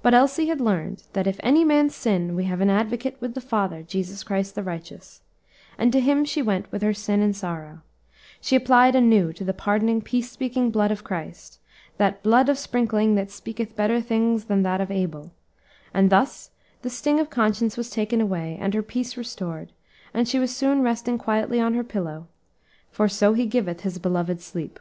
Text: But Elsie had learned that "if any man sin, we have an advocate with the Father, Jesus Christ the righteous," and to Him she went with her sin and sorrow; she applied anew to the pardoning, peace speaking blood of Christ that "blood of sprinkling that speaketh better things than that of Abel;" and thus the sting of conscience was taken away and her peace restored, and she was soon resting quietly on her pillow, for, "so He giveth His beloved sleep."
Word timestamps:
But 0.00 0.14
Elsie 0.14 0.46
had 0.46 0.62
learned 0.62 1.02
that 1.12 1.26
"if 1.26 1.38
any 1.42 1.62
man 1.62 1.90
sin, 1.90 2.34
we 2.34 2.44
have 2.44 2.62
an 2.62 2.70
advocate 2.70 3.18
with 3.20 3.34
the 3.34 3.42
Father, 3.42 3.82
Jesus 3.82 4.24
Christ 4.24 4.54
the 4.54 4.62
righteous," 4.62 5.20
and 5.76 5.92
to 5.92 6.00
Him 6.00 6.24
she 6.24 6.40
went 6.40 6.72
with 6.72 6.80
her 6.80 6.94
sin 6.94 7.20
and 7.20 7.36
sorrow; 7.36 7.82
she 8.40 8.56
applied 8.56 8.94
anew 8.94 9.34
to 9.34 9.44
the 9.44 9.52
pardoning, 9.52 10.00
peace 10.00 10.30
speaking 10.30 10.70
blood 10.70 10.90
of 10.90 11.04
Christ 11.04 11.60
that 11.98 12.22
"blood 12.22 12.48
of 12.48 12.56
sprinkling 12.56 13.14
that 13.16 13.30
speaketh 13.30 13.76
better 13.76 14.00
things 14.00 14.46
than 14.46 14.62
that 14.62 14.80
of 14.80 14.90
Abel;" 14.90 15.32
and 15.92 16.08
thus 16.08 16.48
the 16.80 16.88
sting 16.88 17.20
of 17.20 17.28
conscience 17.28 17.76
was 17.76 17.90
taken 17.90 18.22
away 18.22 18.56
and 18.58 18.72
her 18.72 18.80
peace 18.82 19.18
restored, 19.18 19.70
and 20.14 20.26
she 20.26 20.38
was 20.38 20.56
soon 20.56 20.80
resting 20.80 21.18
quietly 21.18 21.60
on 21.60 21.74
her 21.74 21.84
pillow, 21.84 22.26
for, 22.90 23.06
"so 23.06 23.34
He 23.34 23.44
giveth 23.44 23.82
His 23.82 23.98
beloved 23.98 24.40
sleep." 24.40 24.80